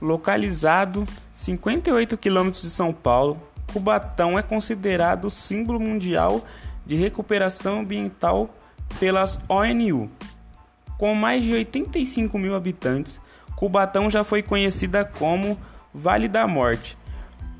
[0.00, 3.40] localizado 58 quilômetros de São Paulo,
[3.72, 6.44] Cubatão é considerado símbolo mundial
[6.84, 8.50] de recuperação ambiental
[8.98, 10.10] pelas ONU.
[10.98, 13.20] Com mais de 85 mil habitantes,
[13.54, 15.56] Cubatão já foi conhecida como
[15.94, 16.96] Vale da Morte,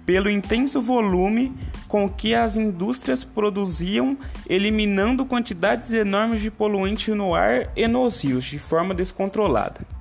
[0.05, 1.55] pelo intenso volume
[1.87, 4.17] com que as indústrias produziam,
[4.49, 10.00] eliminando quantidades enormes de poluentes no ar e nos rios de forma descontrolada.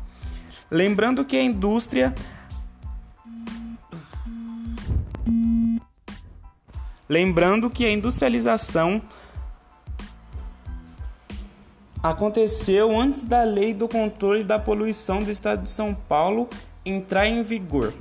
[0.72, 2.14] Lembrando que a indústria
[7.08, 9.02] Lembrando que a industrialização
[12.04, 16.48] aconteceu antes da Lei do Controle da Poluição do Estado de São Paulo
[16.86, 17.94] entrar em vigor.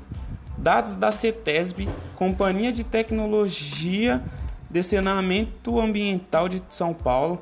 [0.58, 4.22] Dados da CETESB, Companhia de Tecnologia
[4.68, 7.40] de Saneamento Ambiental de São Paulo,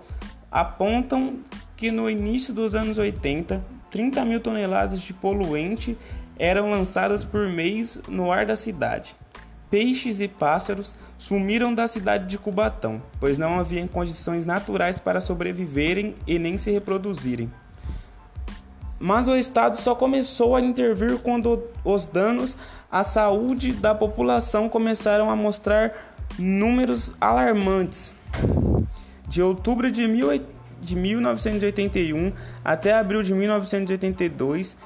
[0.51, 1.39] apontam
[1.77, 3.63] que no início dos anos 80,
[3.97, 5.97] 30 mil toneladas de poluente
[6.39, 9.17] eram lançadas por mês no ar da cidade.
[9.71, 16.15] Peixes e pássaros sumiram da cidade de Cubatão, pois não havia condições naturais para sobreviverem
[16.27, 17.51] e nem se reproduzirem.
[19.01, 22.55] Mas o Estado só começou a intervir quando os danos
[22.93, 25.95] à saúde da população começaram a mostrar
[26.39, 28.13] números alarmantes.
[29.27, 30.31] De outubro de, mil,
[30.81, 32.33] de 1981
[32.65, 34.77] até abril de 1982,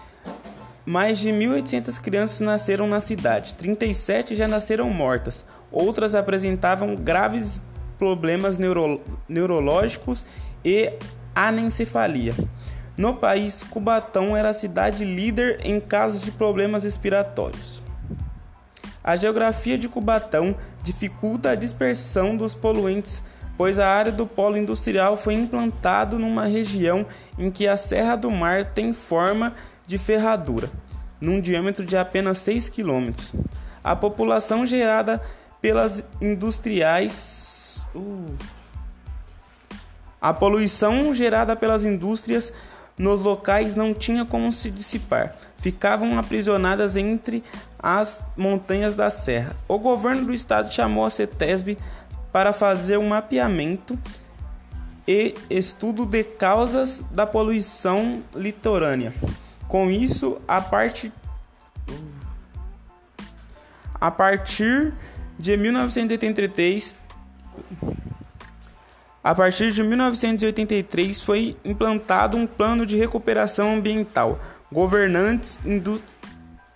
[0.85, 7.63] mais de 1.800 crianças nasceram na cidade, 37 já nasceram mortas, outras apresentavam graves
[7.99, 10.25] problemas neuro, neurológicos
[10.65, 10.93] e
[11.35, 12.35] anencefalia.
[12.97, 17.83] No país, Cubatão era a cidade líder em casos de problemas respiratórios.
[19.03, 23.23] A geografia de Cubatão dificulta a dispersão dos poluentes,
[23.57, 27.07] pois a área do polo industrial foi implantado numa região
[27.39, 29.55] em que a Serra do Mar tem forma
[29.87, 30.71] de ferradura,
[31.21, 33.11] num diâmetro de apenas 6 km.
[33.83, 35.21] A população gerada
[35.61, 37.85] pelas industriais.
[37.95, 38.35] Uh,
[40.21, 42.53] a poluição gerada pelas indústrias
[42.99, 47.43] nos locais não tinha como se dissipar, ficavam aprisionadas entre
[47.79, 49.57] as montanhas da serra.
[49.67, 51.79] O governo do estado chamou a CETESB
[52.33, 53.99] para fazer um mapeamento
[55.07, 59.13] e estudo de causas da poluição litorânea.
[59.67, 61.13] Com isso, a parte
[64.01, 64.95] a partir
[65.39, 66.97] de 1983
[69.23, 74.41] a partir de 1983 foi implantado um plano de recuperação ambiental.
[74.73, 76.01] Governantes, indu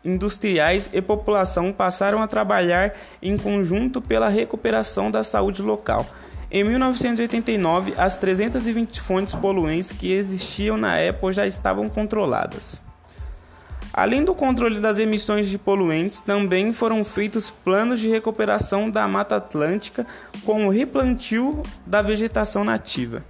[0.05, 6.07] industriais e população passaram a trabalhar em conjunto pela recuperação da saúde local.
[6.51, 12.81] Em 1989, as 320 fontes poluentes que existiam na época já estavam controladas.
[13.93, 19.37] Além do controle das emissões de poluentes, também foram feitos planos de recuperação da Mata
[19.37, 20.05] Atlântica
[20.45, 23.25] com o replantio da vegetação nativa.